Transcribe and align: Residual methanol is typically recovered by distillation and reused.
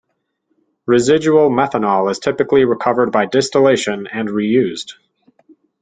Residual 0.87 1.51
methanol 1.51 2.09
is 2.09 2.17
typically 2.17 2.65
recovered 2.65 3.11
by 3.11 3.27
distillation 3.27 4.07
and 4.11 4.29
reused. 4.29 4.93